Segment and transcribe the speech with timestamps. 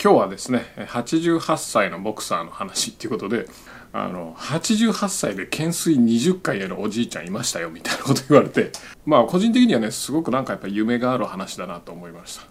[0.00, 3.48] 今日はですね88歳のボクサーの話っていうことで
[3.92, 8.70] あの88歳で懸垂20回やるおじいちゃんいましたよみたいなこと言われて
[9.04, 12.42] まあ個人的にはねすごくなんかやっぱ夢がある話だなと思いました。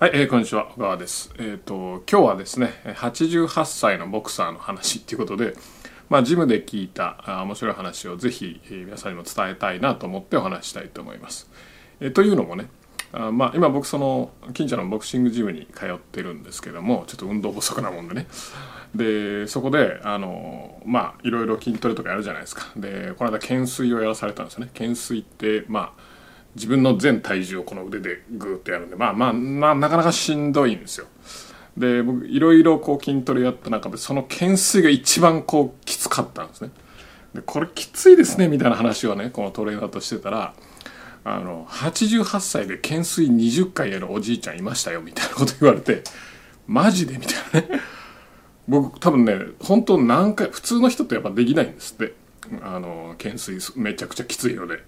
[0.00, 0.66] はい、えー、こんにちは。
[0.74, 1.32] 小川です。
[1.38, 5.54] えっ、ー、と今日はですね88歳のボクサーの話っていうことで
[6.08, 11.50] まあ、ジムで聞いた面白い話をぜひ、えー、皆さんにも伝えたいなと思ってお話したいと思います。
[12.00, 12.66] えというのもね
[13.16, 18.26] あまあ、今僕その近所のボクシングジムに通ってるんですけどもちょっと運動不足なもんでね。
[18.94, 22.66] でそこであのまあいろいろ筋トレとかやるじゃないですか。
[22.76, 24.70] でこの間懸垂をやらされたんですよね。
[24.72, 26.02] 懸垂ってまあ
[26.56, 31.06] 自分の全体重をこの腕でグーってやるんでまあまあ、まあ、なかなかしんどいんですよ。
[31.76, 36.70] で僕いろいろこう筋トレやった中でその懸垂が一番こうきつかったんですね。
[37.34, 40.54] でこれきついですねみたいな話をねこのトレーナーとしてたら
[41.24, 46.02] あの88歳で懸垂20回やるおじいちゃんいましたよみたいなこと言われて
[46.66, 47.80] マジでみたいなね。
[48.68, 52.14] 僕多分ね本当何回普通の人ってやっぱできないんですって。
[52.62, 54.84] あの懸垂めちゃくちゃきついので。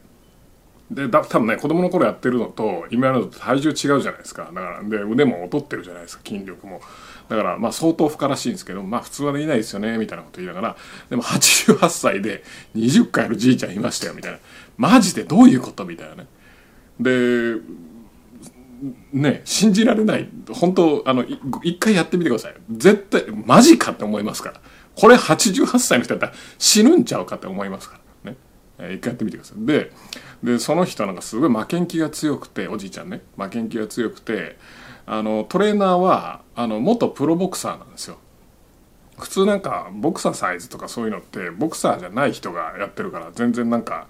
[0.91, 4.45] でだ多分ね子供の頃やってるのと今やるのと体重違うじゃないですか。
[4.45, 6.81] だからで腕も劣ってるじゃないですか筋力も。
[7.28, 10.77] だからまあ相当負荷らしいんですけどまあ普通はできないですよねみたいなこと言いながら。
[11.11, 12.45] でも88歳で
[12.77, 14.39] 20回やるじいちゃんいましたよみたいな。
[14.77, 15.84] マジでどういうこと？
[15.84, 16.27] みたいなね。
[17.00, 17.56] で
[19.12, 20.28] ね信じられない。
[20.53, 21.25] 本当あの
[21.65, 22.55] 一回やってみてください。
[22.71, 24.61] 絶対マジかって思いますから。
[24.95, 28.06] これ88歳の人だったら死ぬんちゃうかって思いますから。
[28.79, 29.67] ね一回やってみてください。
[29.67, 29.93] で
[30.43, 33.23] でその人なんかすごい負けん気が強くておじいちゃんね。
[33.37, 34.57] 負けん気が強くて
[35.07, 38.19] あのトレーナーはあの元プロボクサーなんですよ。
[39.19, 44.09] 普通なんかボクサーサイズとかそういうのってボクサーじゃない人がやってるから全然なんか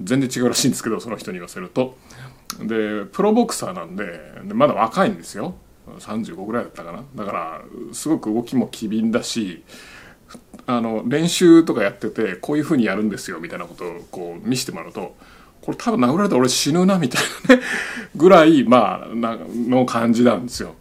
[0.00, 1.96] 全然違うらしいんですけどその人に言わせると。
[2.60, 5.54] でプロボクサーなんででまだ若いんですよ。
[5.98, 7.04] 35ぐらいだったかな。
[7.14, 9.62] だからすごく動きも機敏だし
[10.66, 15.14] あの練習とかやっててこういうふうにやるんですよみたいなことをこう見せてもらうと
[15.60, 17.62] これ多分殴られたら俺死ぬなみたいなね
[18.16, 20.74] ぐらいまあなの感じなんですよ。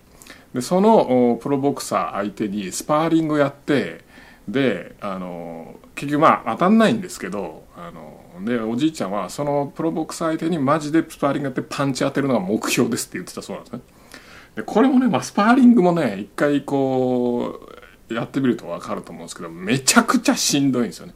[0.53, 4.01] でそのプロボクサー相手にスパーリングやって
[4.47, 13.81] であの結局まあ当たんないんですけどあのでおじいちゃんはそのプロボクサー相手にマジでスパーリングやってパンチ当てるのが目標ですって言ってたそうなんですね。
[14.55, 17.82] でこれもね、まあ、スパーリングもね一回こう
[18.13, 21.13] やってみると分かると思うんですけどめちゃくちゃしんどいんですよね。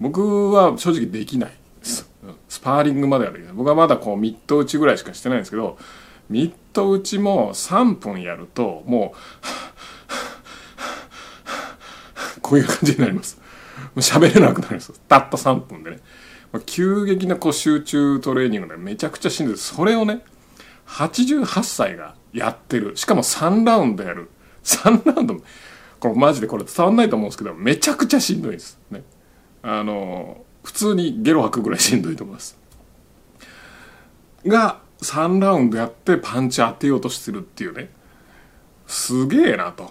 [0.00, 2.10] 僕は正直できないです。
[2.48, 3.52] スパーリングまではできない。
[3.52, 5.78] 僕はまだこうミット打ちぐらいしかしてないんですけど
[6.28, 9.14] ミット打ちも3分やるとも
[12.38, 13.40] うこういう感じになります。
[13.96, 14.92] 喋れなくなります。
[15.08, 16.00] たった3分でね。
[16.64, 20.20] 急激なこう集中トレーニングでめちゃくちゃしんどいそれをね
[20.86, 24.30] 88歳がやってるしかも3ラウンドやる
[24.64, 25.36] 3ラウンド
[26.08, 28.78] これマジでこれ伝わんないと思うんですけどめちゃくちゃしんどいです。
[28.90, 29.02] ね。
[29.62, 32.58] あの普通にゲロ吐くぐらいしんどいと思います。
[34.46, 37.90] が3ラウンドやってパンチ当てようとしてるっていうね。
[38.86, 39.90] すげえなと。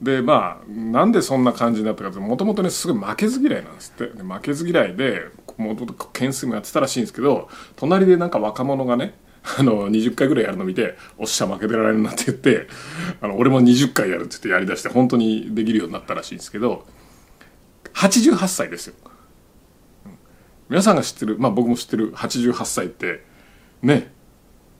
[0.00, 4.22] でまあなんでそんな感じになったかってもともとねすごい負けず嫌いなんですって。
[4.22, 5.22] 負けず嫌いで
[5.56, 9.14] もともと懸垂もやってたらしいんですけど隣でなんか若者がね
[9.58, 12.66] あの20回ぐらいやるの見て「おっしゃ負けてられるな」って言って
[13.20, 16.86] あの俺も20回やるって言ってやりだして本当にできるようになったらしいんですけど
[17.92, 18.94] 88歳ですよ。
[20.68, 23.22] 皆さんが知ってるまあ僕も知ってる88歳って
[23.82, 24.12] ね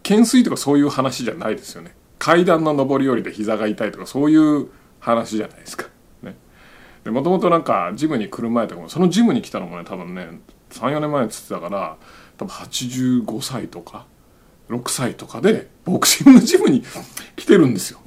[0.03, 5.89] 懸垂とかそういう話じゃないですよね階段の上り下りで膝が痛いとかそういう話じゃないですか。
[6.23, 6.37] ね、
[7.05, 11.99] でもともとなんかジムに来る前とかもそのジムに来たのもね多分ね34年前っつってたから
[12.39, 14.07] 多分85歳とか
[14.69, 16.83] 6歳とかでボクシングジムに
[17.37, 18.01] 来てるんですよ。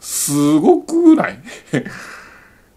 [0.00, 1.38] すごくない？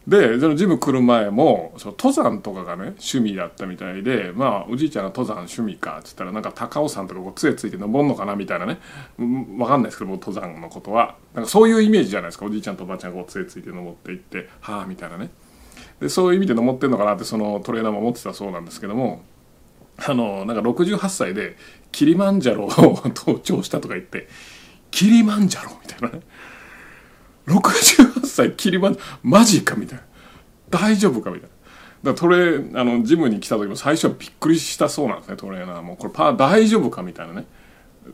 [0.07, 8.77] でそのジム来る前もその登山とかがね趣味だったみたいでまあおじいちゃんが登山趣味かっつったらなんか高尾山とかこう杖ついて登るのかなみたいなね。
[9.18, 11.15] 分かんないですけど登山のことは。
[11.33, 12.45] なんかそういうイメージじゃないですか。
[12.45, 15.30] おじいちゃんとおばあちゃんがこう杖ついて登っていってはあみたいなね。
[16.00, 19.24] でそういう意味で登ってんのかなってそのトレーナーも思ってたそうなんですけども
[19.97, 21.55] あのなんか68歳で
[21.91, 22.69] キリマンジャロを
[23.15, 24.27] 登頂したとか言って
[24.91, 26.21] キリマンジャロみたいなね。
[27.47, 30.03] 68歳キリマンマジかみたいな。
[30.69, 31.49] 大丈夫かみたい
[32.03, 32.11] な。
[32.11, 35.81] だトレあのジムに来た時も最初はびっくりしたそうなんですねトレーナー。
[35.81, 37.45] もこれパー大丈夫かみたいなね。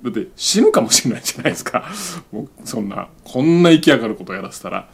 [0.03, 1.89] だって死ぬかもしれないじゃないですか。
[2.31, 4.88] もうそんなこんな息上がることやらせたら。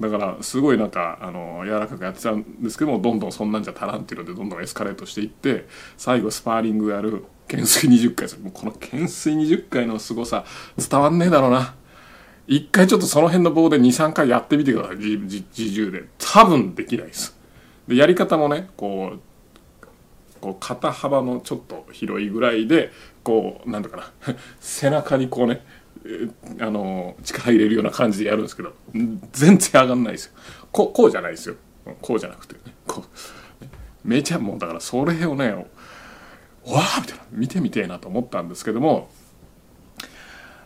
[0.00, 10.44] だからすごいなんかあの柔らかくやってたんですけどもどんどんそんなんじゃ足らんっていうのでどんどんエスカレートしていって最後スパーリングやる懸垂20回するもうこの懸垂20回の凄さ
[10.76, 11.74] 伝わんねえだろうな。
[12.46, 14.96] 一回ちょっとその辺の棒で23回やってみてください。
[14.96, 16.04] 自重で。
[16.18, 17.36] 多分できないです。
[17.88, 19.20] でやり方もねこう
[20.40, 22.90] こう肩幅のちょっと広いぐらいで
[23.22, 24.34] こうなんだかな。
[24.60, 25.64] 背中にこうね
[26.60, 28.74] あの力入れるような感じでやるんですけど
[29.32, 30.32] 全然上がんないですよ。
[30.70, 31.56] ここうじゃないですよ。
[32.00, 32.54] こうじゃなくて。
[32.54, 33.66] ねこう。
[34.04, 35.64] めちゃもうだからそれをねわ
[36.66, 39.08] あみたいな見てみてえなと思ったんですけども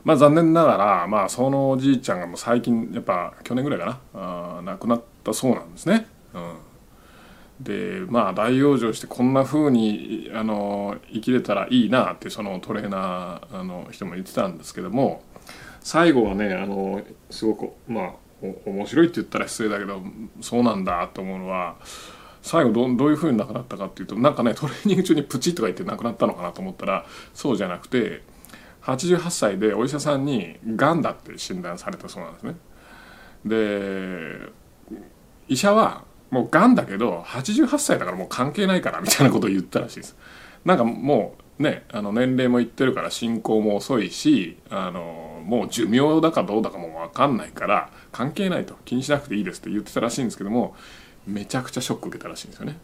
[0.04, 6.06] まあ残念ながらまあそのおじいちゃんがもう最近やっぱ去年ぐらいかなあ亡くなったそうなんですね。
[6.34, 6.54] うん。
[7.60, 15.22] でまあ大養生してこんな風にあに生きれたらいいなってそのトレーナーあの人も言ってたんですけども
[15.80, 18.12] 最後はねあのすごくまあ
[18.66, 20.00] 面白いって言ったら失礼だけど
[20.40, 21.76] そうなんだと思うのは
[22.42, 28.22] 最後どどういう風に亡くなったかっていうとなんかねトレーニング中にプチッとか言って亡くなったのかなと思ったらそうじゃなくて
[28.82, 32.56] 88歳でお医者さんにがんだって診断されたそうなんですね。
[33.44, 34.52] で
[35.48, 40.16] 医者はもうがんだけど88歳だからもう関係ないからみたいなことを言ったらしいです。
[40.64, 50.76] なんかもうねあの年齢もいってるから進行も遅いしあのもう寿命だかどうだかも分かんないから関係ないと気にしなくていいですって言ってたらしいんですけども
[51.26, 52.78] めちゃくちゃショック受けたらしいんですよね。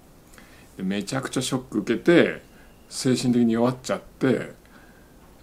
[0.76, 2.42] でめちゃくちゃショック受けて
[2.88, 4.52] 精神的に弱っちゃって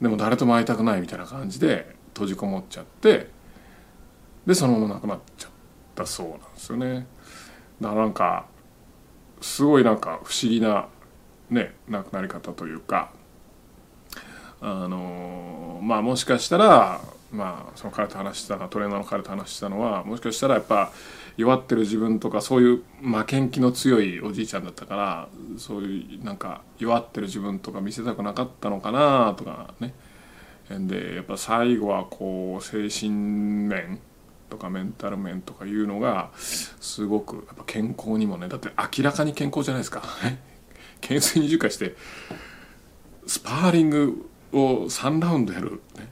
[0.01, 3.29] でも誰とも会いたくないみたいな感じで閉じこもっちゃって
[4.45, 5.51] でそのまま亡くなっちゃっ
[5.95, 7.07] たそうなんですよね。
[7.81, 8.45] だからなんか
[9.41, 10.87] すごいなんか不思議な
[11.49, 13.11] ね亡くなり方というか
[14.61, 17.01] あのまあもしかしたら
[17.31, 20.91] まあその彼と話してたトレーナーの彼と話してたのはもしかしたらやっぱ
[21.37, 29.93] 弱ってる自分とかそういう負けん気の強いおじいちゃんだったからそういうなんか弱ってる自分とか見せたくなかったのかなとかね。
[30.69, 33.99] でやっぱ最後はこう精神面
[34.51, 40.03] とかメンタル面とかいうのがすごくやっぱ健康にもねだって明らかに健康じゃないですか。
[41.01, 41.95] 懸垂20回して
[43.25, 46.07] スパーリングを3ラウンドやる、ね。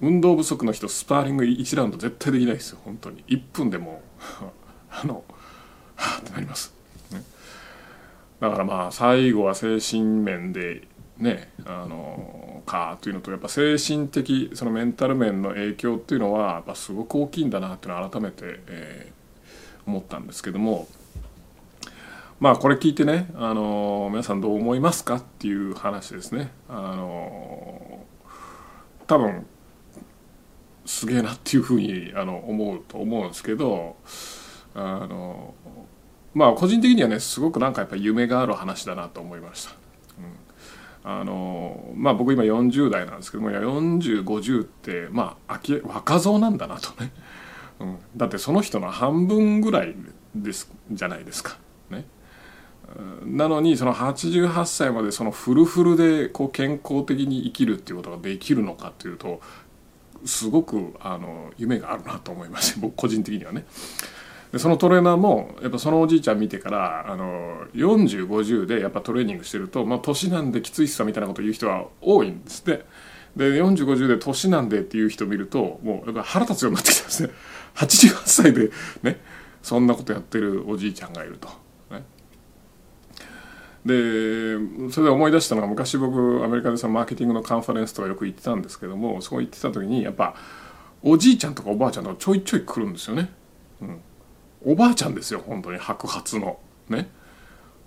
[0.00, 2.78] うん、運動不足の人スパーリング1ラウンド絶対できないですよ。
[2.84, 3.24] 本当に。
[3.26, 4.00] 1分でも
[4.88, 5.24] あの
[5.96, 6.72] はあ ってなります、
[7.10, 7.22] ね、
[8.40, 10.86] だからまあ最後は精神面で
[11.18, 20.86] ねあのかというのとやっぱ精神的そのメンタル面の影響っていうのはやっぱすごく大きいんだなっていうのを改めて、えー、思ったんですけども
[22.38, 26.52] まあこれ聞いてねあの皆さんどう思いますかっていう話ですね。
[26.68, 28.06] あの
[29.08, 29.46] 多分
[30.86, 33.96] すげえなっていうふうにあの思うと思うんですけど
[34.74, 35.54] あの
[36.34, 39.79] まあ個人的にはねすごくなんかやっぱ夢がある話だなと思いました。
[41.02, 47.12] あのまあ僕今40代なんですけども4050ってまあ若造なんだなとね、
[47.80, 49.94] うん、だってその人の半分ぐらい
[50.34, 51.58] ですじゃないですか。
[51.90, 52.04] ね。
[53.24, 59.40] なのにその88歳までそのフルフルでこう健康的に生きるっていうことができるのかっていうと
[60.24, 63.64] すごくあの夢があるなと思いまして僕個人的にはね。
[64.52, 72.84] でそのトレーナーもやっぱそのおじいちゃん見てからあの4050でやっぱトレーニングしてると、まあ、年なんできついっすわみたいなこと言う人は多いんですって
[73.36, 77.30] で4050で年なんでっていう人見るともうやっぱ腹立つようになってきたんですね
[77.76, 78.70] 88歳で
[79.04, 79.20] ね
[79.62, 81.48] そんなことやってるおじいちゃんがいると。
[81.90, 82.02] ね、
[83.84, 90.34] でそれで思い出したのが昔僕アメリカでそのマーケティングのカンファレンスとかよく行ってたんですけどもそこ行ってた時にやっぱ
[91.02, 93.30] おじいちゃんとかおばあちゃんとかちょいちょい来るんですよね。
[93.82, 94.00] うん
[94.64, 96.58] おばあちゃんですよ本当に白髪の。
[96.88, 97.08] ね。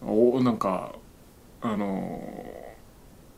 [0.02, 0.96] おなんか
[1.62, 2.20] あの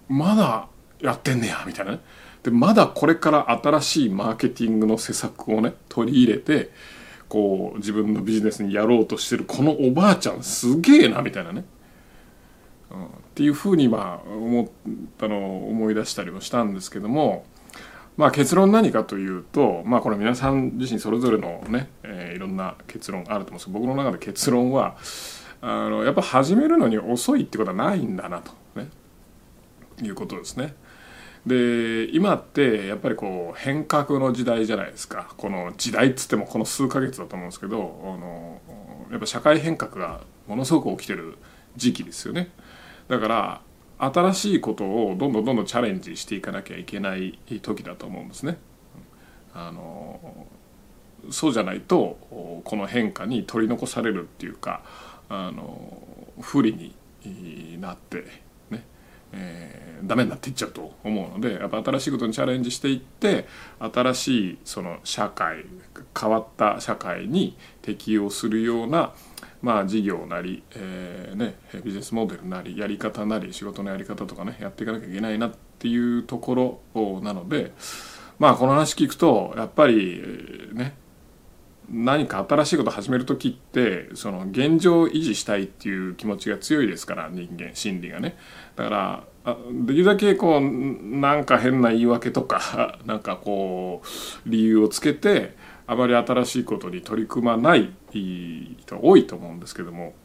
[0.10, 0.68] まだ
[1.00, 2.00] やってんねやみたいなね。
[2.44, 6.70] でまだこれから新しいマーケティングの施策をね取り入れて
[7.28, 11.66] こう自分のビジネスにやろうとしてるこのおばあちゃんすげえなみたいなね、
[12.92, 14.68] うん、っていうふうにまあ思っ
[15.18, 17.46] たのを思い出したりもしたんですけども
[18.18, 24.96] まあ結論何かというと、まあこれ皆さん自身それぞれのね、えー、いろんな結論あると思うんですけど、僕の中で結論は、
[25.62, 28.88] あの、やっぱ始めるのに遅いってことはないんだなと、ね、
[30.02, 30.76] いうことですね。
[31.46, 35.34] で、今ってやっぱりこう変革の時代じゃないですか。
[35.38, 38.62] この時代っつってもこの数ヶ月だと思うんですけど、あの、
[39.12, 41.38] やっぱ社会変革がものすごく起きてる
[41.76, 42.50] 時期ですよね。
[43.08, 43.62] だから、
[43.98, 48.58] 新しいことをどんどんどんどんチャレンジしていかなきゃいけない時だと思うんですね。
[49.54, 50.48] あの
[51.32, 54.84] そうじゃないとこの変化に取り残されるっていうか
[55.30, 55.98] あの
[56.42, 58.26] 不利になって
[58.70, 58.84] ね
[59.36, 63.46] えー、ダメになっていっちゃうと思うのでやっぱ新しいことにチャレンジしていって
[63.80, 65.66] 新しいその社会
[66.20, 69.14] 変わった社会に適応するような
[69.62, 77.74] まあ事業なり、えーね、ビジネスモデルなりやり方なり仕事のやり方とかねやっていかなきゃいけないなっていうところなので
[78.40, 80.96] まあこの話聞くとやっぱりね
[81.90, 88.38] 何か新しいことを始める時ってその現状を維持したいっていう気持ちが強いですから人間心理がね。
[88.76, 89.24] だから
[89.72, 100.16] できるだけこうなんか変な言い訳とか なんかこう理由をつけてあまり新しいことに取り組まない人多いと思うんですけども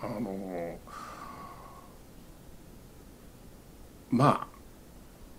[0.00, 0.78] あの
[4.10, 4.52] まあ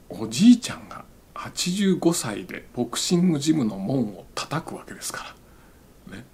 [0.10, 1.06] おじいちゃんが
[1.52, 5.36] 85歳でボクシングジムの門を叩くわけですか
[6.08, 6.16] ら。
[6.18, 6.26] ね。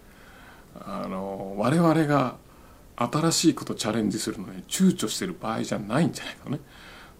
[0.81, 2.37] あの我々が
[2.95, 6.59] 新しいことチャレンジするのに躊躇してる場合じゃないんじゃないかね。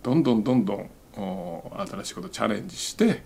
[0.03, 3.23] どんどんどんどん新しいことチャレンジして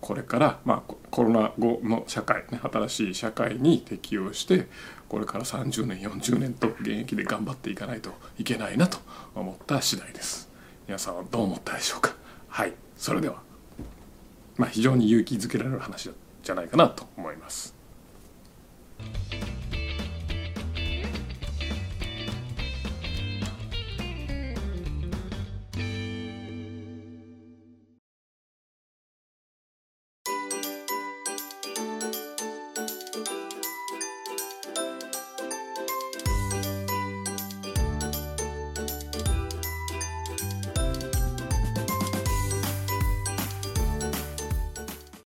[0.00, 4.66] これから、まあ、コロナ後の社会ね新しい社会に適応して
[5.08, 8.98] これから30年40年と現役で頑張っていかないといけないなと
[9.34, 10.50] 思った次第です。
[10.86, 12.14] 皆さんはどう思ったでしょうか？
[12.48, 12.72] はい。
[12.96, 13.49] それでは。
[14.60, 16.10] まあ、非常に勇気づけられる話
[16.42, 17.74] じゃないかなと思います。